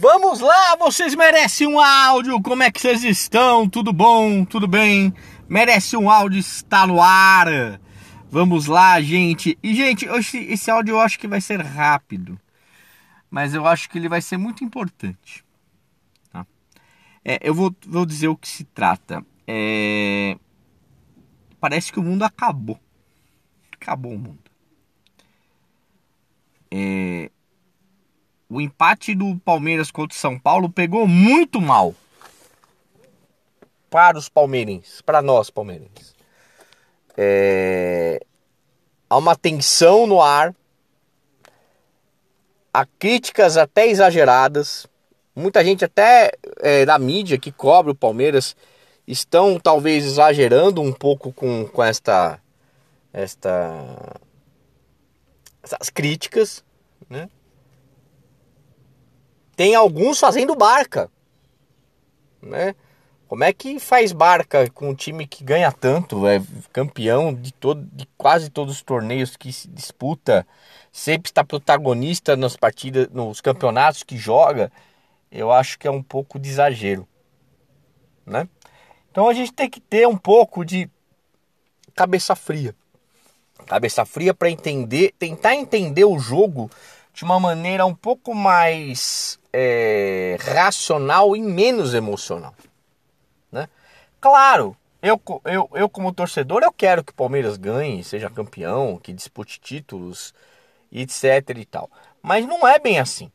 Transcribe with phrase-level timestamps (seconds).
[0.00, 2.40] Vamos lá, vocês merecem um áudio.
[2.40, 3.68] Como é que vocês estão?
[3.68, 4.44] Tudo bom?
[4.44, 5.12] Tudo bem?
[5.48, 7.48] Merece um áudio, está no ar.
[8.30, 9.58] Vamos lá, gente.
[9.60, 12.40] E, gente, esse, áudio eu acho que vai ser rápido.
[13.28, 15.44] Mas eu acho que ele vai ser muito importante.
[16.30, 16.46] Tá?
[17.24, 19.26] É, eu vou, vou dizer o que se trata.
[19.48, 20.38] É...
[21.58, 22.78] Parece que o mundo acabou.
[23.72, 24.48] Acabou o mundo.
[26.70, 27.32] É
[28.48, 31.94] o empate do Palmeiras contra o São Paulo pegou muito mal
[33.90, 36.14] para os palmeirenses, para nós palmeirenses.
[37.16, 38.20] É...
[39.10, 40.54] Há uma tensão no ar,
[42.72, 44.86] há críticas até exageradas.
[45.34, 48.54] Muita gente até é, da mídia que cobre o Palmeiras
[49.06, 52.38] estão talvez exagerando um pouco com, com esta,
[53.12, 54.20] esta
[55.62, 56.62] essas críticas,
[57.08, 57.28] né?
[59.58, 61.10] Tem alguns fazendo barca,
[62.40, 62.76] né?
[63.26, 66.40] Como é que faz barca com um time que ganha tanto, é
[66.72, 70.46] campeão de, todo, de quase todos os torneios que se disputa,
[70.92, 74.70] sempre está protagonista nas partidas, nos campeonatos que joga?
[75.28, 77.04] Eu acho que é um pouco de exagero,
[78.24, 78.48] né?
[79.10, 80.88] Então a gente tem que ter um pouco de
[81.96, 82.76] cabeça fria.
[83.66, 86.70] Cabeça fria para entender, tentar entender o jogo
[87.12, 92.54] de uma maneira um pouco mais é, racional e menos emocional.
[93.50, 93.68] Né?
[94.20, 99.12] Claro, eu, eu, eu como torcedor, eu quero que o Palmeiras ganhe, seja campeão, que
[99.12, 100.32] dispute títulos,
[100.92, 101.90] etc e tal.
[102.22, 103.32] Mas não é bem assim.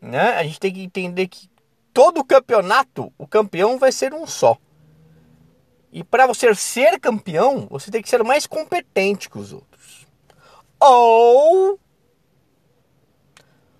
[0.00, 0.36] Né?
[0.36, 1.50] A gente tem que entender que
[1.92, 4.56] todo campeonato, o campeão vai ser um só.
[5.90, 10.06] E para você ser campeão, você tem que ser mais competente que os outros.
[10.78, 11.80] Ou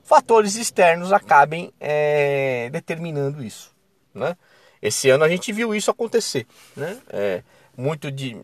[0.08, 3.70] fatores externos acabem é, determinando isso.
[4.14, 4.36] Né?
[4.80, 6.46] Esse ano a gente viu isso acontecer.
[6.74, 6.98] Né?
[7.10, 7.42] É,
[7.76, 8.34] muito de.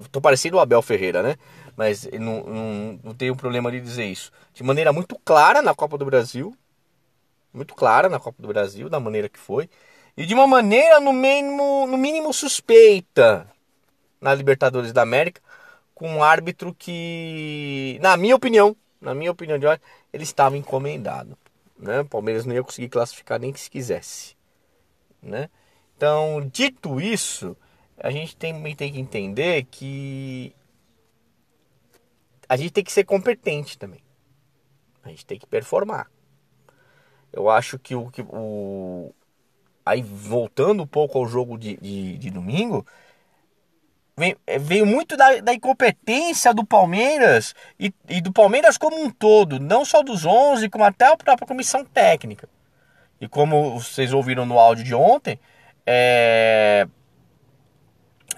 [0.00, 1.36] Estou é, parecendo o Abel Ferreira, né?
[1.76, 4.30] Mas não, não, não tenho problema de dizer isso.
[4.54, 6.56] De maneira muito clara na Copa do Brasil.
[7.52, 9.68] Muito clara na Copa do Brasil, da maneira que foi.
[10.16, 13.48] E de uma maneira, no mínimo, no mínimo suspeita,
[14.20, 15.40] na Libertadores da América,
[15.94, 19.66] com um árbitro que, na minha opinião, na minha opinião de
[20.12, 21.36] ele estava encomendado.
[21.78, 22.00] Né?
[22.00, 24.36] O Palmeiras não ia conseguir classificar nem que se quisesse.
[25.22, 25.48] Né?
[25.96, 27.56] Então, dito isso,
[27.98, 30.54] a gente tem, tem que entender que
[32.48, 34.02] a gente tem que ser competente também.
[35.02, 36.10] A gente tem que performar.
[37.32, 39.12] Eu acho que o, que o
[39.84, 42.86] aí voltando um pouco ao jogo de, de, de domingo,
[44.16, 49.10] veio, é, veio muito da, da, incompetência do Palmeiras e, e, do Palmeiras como um
[49.10, 52.48] todo, não só dos 11, como até a própria comissão técnica.
[53.20, 55.38] E como vocês ouviram no áudio de ontem,
[55.86, 56.86] é,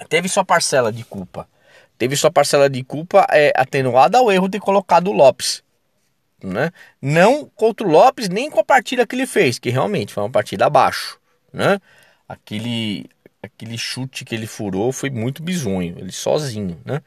[0.09, 1.49] teve sua parcela de culpa.
[1.99, 5.65] Teve sua parcela de culpa é, atenuada ao erro de colocado o Lopes.
[6.43, 6.71] Né?
[7.01, 10.31] Não contra o Lopes, nem com a partida que ele fez, que realmente foi uma
[10.31, 11.19] partida abaixo.
[11.53, 11.81] Né?
[12.29, 13.09] Aquele,
[13.47, 17.03] aquele chute que ele furou foi muito bizonho, ele sozinho, né?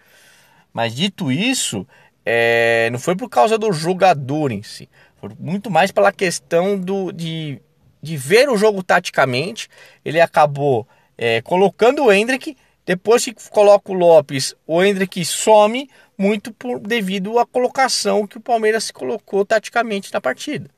[0.74, 1.88] Mas dito isso,
[2.26, 4.90] é, não foi por causa do jogador em si,
[5.20, 7.62] foi muito mais pela questão do, de,
[8.02, 9.68] de ver o jogo taticamente.
[10.04, 12.56] Ele acabou é, colocando o Hendrick,
[12.86, 18.42] depois que coloca o Lopes, o Hendrick some muito por, devido à colocação que o
[18.42, 20.70] Palmeiras se colocou taticamente na partida.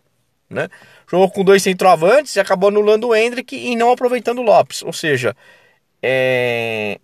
[0.52, 0.70] Né?
[1.10, 4.84] Jogou com dois centroavantes e acabou anulando o Hendrick e não aproveitando o Lopes.
[4.84, 5.36] Ou seja,
[6.04, 7.00] é...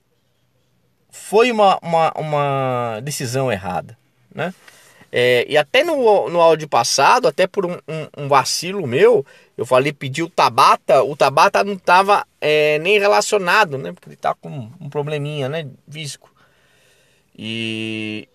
[1.09, 3.97] foi uma, uma, uma, decisão errada.
[4.35, 4.53] Né?
[5.09, 9.25] É, e até no, no áudio passado, até por um, um, um, vacilo meu,
[9.57, 13.93] eu falei, pedi o Tabata, o Tabata não estava é, nem relacionado, né?
[13.93, 15.65] Porque ele tá com um probleminha, né?
[15.89, 16.29] Físico.
[17.37, 18.27] E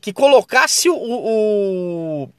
[0.00, 2.30] que colocasse o, o,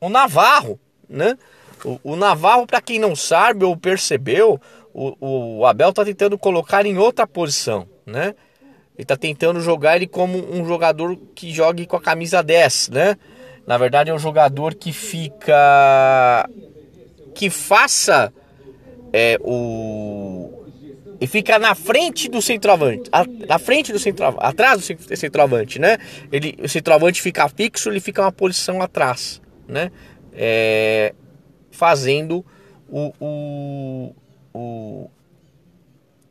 [0.00, 1.36] o Navarro, né?
[1.84, 4.60] O, o Navarro, para quem não sabe ou percebeu,
[4.92, 8.34] o, o Abel tá tentando colocar em outra posição, né?
[8.96, 13.16] Ele tá tentando jogar ele como um jogador que jogue com a camisa 10, né?
[13.66, 16.48] Na verdade é um jogador que fica
[17.34, 18.32] que faça
[19.12, 20.64] é, o
[21.20, 23.10] e fica na frente do centroavante,
[23.48, 25.98] na frente do centroavante, atrás do centroavante, né?
[26.30, 29.90] Ele, o centroavante fica fixo, ele fica uma posição atrás, né?
[30.32, 31.14] É,
[31.70, 32.44] fazendo
[32.88, 34.14] o, o,
[34.54, 35.10] o,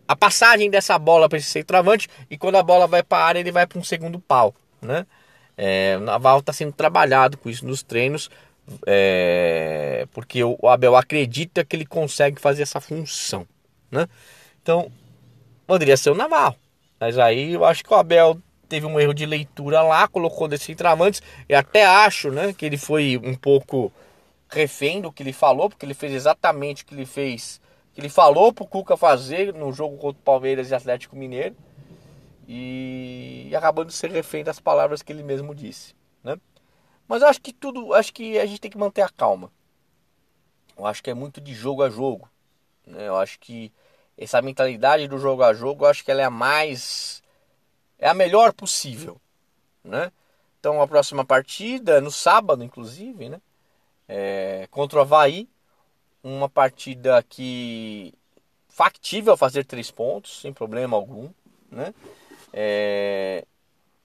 [0.07, 3.39] a passagem dessa bola para esse centroavante e quando a bola vai para a área
[3.39, 5.05] ele vai para um segundo pau, né?
[5.57, 8.29] É, o Naval está sendo trabalhado com isso nos treinos
[8.85, 13.47] É, porque o Abel acredita que ele consegue fazer essa função,
[13.91, 14.07] né?
[14.61, 14.91] Então,
[15.67, 16.55] poderia ser o Navarro.
[16.99, 20.71] Mas aí eu acho que o Abel teve um erro de leitura lá, colocou desse
[20.71, 21.21] entravantes.
[21.47, 23.91] E até acho, né, que ele foi um pouco
[24.49, 27.61] refém do que ele falou, porque ele fez exatamente o que ele fez,
[27.93, 31.55] que ele falou pro Cuca fazer no jogo contra o Palmeiras e Atlético Mineiro.
[32.47, 36.37] E, e acabando de ser refém das palavras que ele mesmo disse, né?
[37.07, 39.51] Mas eu acho que tudo, acho que a gente tem que manter a calma.
[40.77, 42.29] Eu acho que é muito de jogo a jogo.
[42.85, 43.07] Né?
[43.07, 43.71] Eu acho que
[44.17, 47.23] essa mentalidade do jogo a jogo, eu acho que ela é a mais
[48.05, 49.19] é a melhor possível,
[49.83, 50.11] né?
[50.59, 53.41] Então a próxima partida no sábado, inclusive, né?
[54.07, 55.49] É, contra o Havaí,
[56.23, 58.13] uma partida que
[58.67, 61.29] factível fazer três pontos sem problema algum,
[61.71, 61.93] né?
[62.53, 63.45] É,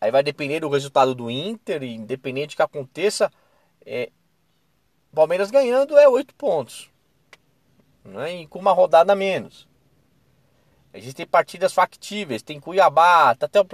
[0.01, 3.31] Aí vai depender do resultado do Inter, e independente que aconteça,
[3.85, 4.11] é,
[5.15, 6.91] Palmeiras ganhando é oito pontos.
[8.03, 8.37] Né?
[8.37, 9.69] E com uma rodada menos.
[10.93, 13.67] Existem partidas factíveis, tem Cuiabá, tá até o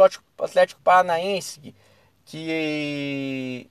[0.45, 1.75] Atlético Paranaense,
[2.27, 3.71] que,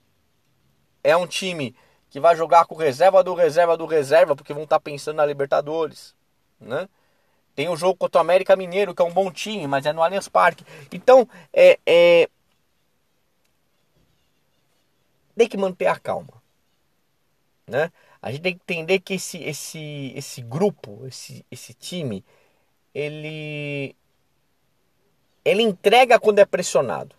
[1.04, 1.76] é um time
[2.10, 5.26] que vai jogar com reserva do reserva do reserva, porque vão estar tá pensando na
[5.26, 6.16] Libertadores.
[6.60, 6.90] Né?
[7.54, 10.02] Tem o jogo contra o América Mineiro, que é um bom time, mas é no
[10.02, 10.66] Allianz Parque.
[10.92, 12.30] Então, é, é,
[15.38, 16.42] tem que manter a calma.
[17.68, 17.92] Né?
[18.22, 22.24] A gente tem que entender que esse, esse, esse grupo, esse, esse time,
[22.96, 23.94] ele,
[25.44, 27.14] ele entrega quando é pressionado.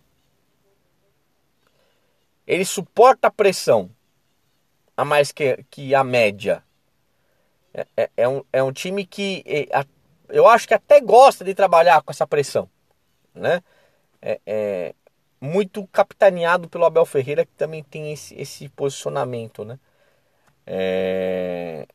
[2.47, 3.91] Ele suporta a pressão
[4.95, 6.63] a mais que, que a média.
[7.71, 9.67] É, é, é um, é um time que é,
[10.29, 12.67] eu acho que até gosta de trabalhar com essa pressão.
[13.35, 13.61] Né?
[14.19, 14.95] É, é,
[15.39, 19.79] muito capitaneado pelo Abel Ferreira, que também tem esse, esse posicionamento, né?
[20.65, 21.87] É...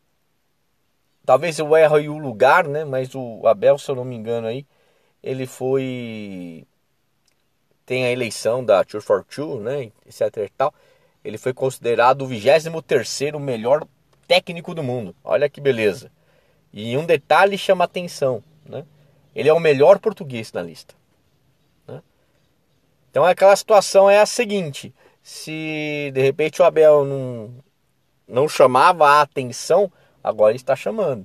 [1.25, 2.85] Talvez eu erre o lugar, né?
[2.85, 4.67] Mas o Abel, se eu não me engano aí,
[5.23, 6.67] ele foi...
[7.85, 9.93] Tem a eleição da Tour for Two, né?
[10.07, 10.73] Etc e tal.
[11.25, 13.87] Ele foi considerado o 23º melhor
[14.27, 15.15] técnico do mundo.
[15.23, 16.11] Olha que beleza.
[16.73, 18.85] E um detalhe chama atenção, né?
[19.35, 20.95] Ele é o melhor português na lista.
[23.13, 24.93] Então aquela situação é a seguinte:
[25.23, 27.55] se de repente o Abel não,
[28.27, 29.93] não chamava a atenção,
[30.23, 31.25] agora está chamando.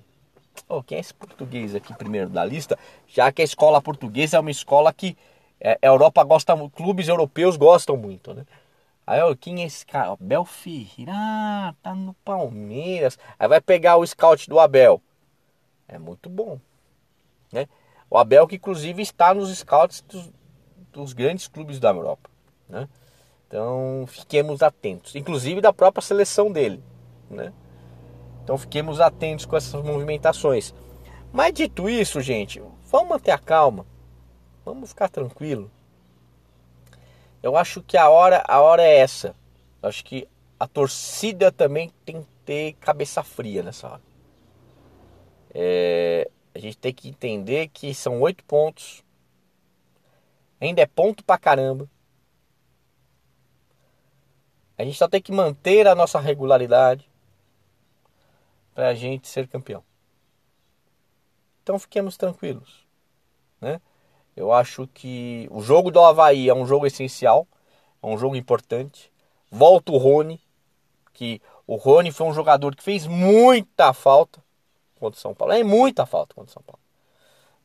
[0.67, 2.77] Oh, quem é esse português aqui primeiro da lista?
[3.07, 5.15] Já que a escola portuguesa é uma escola que
[5.59, 8.45] é, a Europa gosta, clubes europeus gostam muito, né?
[9.05, 10.11] Aí, quem é esse cara?
[10.11, 13.17] Abel Ferreira, ah, tá no Palmeiras.
[13.39, 15.01] Aí vai pegar o scout do Abel.
[15.87, 16.59] É muito bom,
[17.51, 17.67] né?
[18.09, 20.29] O Abel que inclusive está nos scouts dos,
[20.91, 22.29] dos grandes clubes da Europa.
[22.67, 22.87] Né?
[23.47, 26.83] Então fiquemos atentos, inclusive da própria seleção dele.
[27.29, 27.53] Né?
[28.47, 30.73] Então fiquemos atentos com essas movimentações.
[31.33, 33.85] Mas dito isso, gente, vamos manter a calma,
[34.63, 35.69] vamos ficar tranquilo.
[37.43, 39.35] Eu acho que a hora, a hora é essa.
[39.83, 40.25] Eu acho que
[40.57, 44.01] a torcida também tem que ter cabeça fria nessa hora.
[45.53, 49.03] É, a gente tem que entender que são oito pontos
[50.57, 51.85] Ainda é ponto pra caramba.
[54.77, 57.11] A gente só tem que manter a nossa regularidade
[58.77, 59.83] para a gente ser campeão.
[61.63, 62.85] Então fiquemos tranquilos,
[63.59, 63.81] né?
[64.35, 67.47] Eu acho que o jogo do Havaí é um jogo essencial,
[68.03, 69.11] é um jogo importante.
[69.49, 70.39] Volta o Rony,
[71.11, 74.43] que o Rony foi um jogador que fez muita falta
[74.99, 75.55] contra o São Paulo.
[75.55, 76.79] É muita falta contra o São Paulo,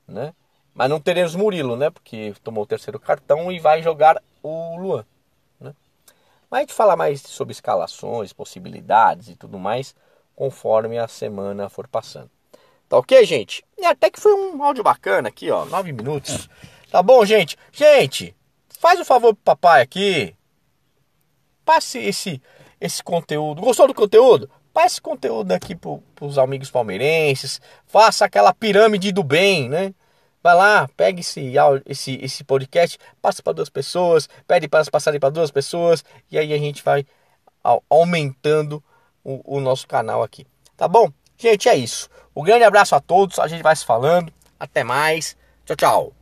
[0.08, 0.34] né?
[0.72, 1.90] Mas não teremos Murilo, né?
[1.90, 5.04] Porque tomou o terceiro cartão e vai jogar o Luan.
[5.60, 5.74] Né?
[6.50, 9.94] Mas a gente fala mais sobre escalações, possibilidades e tudo mais
[10.34, 12.30] conforme a semana for passando.
[12.88, 13.64] Tá ok, gente?
[13.78, 15.64] E até que foi um áudio bacana aqui, ó.
[15.64, 16.48] Nove minutos.
[16.90, 17.56] Tá bom, gente?
[17.72, 18.36] Gente,
[18.78, 20.36] faz o um favor pro papai aqui.
[21.64, 22.42] Passe esse,
[22.80, 23.62] esse conteúdo.
[23.62, 24.50] Gostou do conteúdo?
[24.74, 27.60] Passe esse conteúdo aqui pro, pros amigos palmeirenses.
[27.86, 29.94] Faça aquela pirâmide do bem, né?
[30.42, 31.52] Vai lá, pega esse,
[31.86, 36.52] esse, esse podcast, passa para duas pessoas, pede para passarem para duas pessoas, e aí
[36.52, 37.06] a gente vai
[37.88, 38.82] aumentando
[39.24, 40.46] o, o nosso canal aqui.
[40.76, 41.10] Tá bom?
[41.36, 42.08] Gente, é isso.
[42.34, 44.32] Um grande abraço a todos, a gente vai se falando.
[44.58, 45.36] Até mais.
[45.64, 46.21] Tchau, tchau.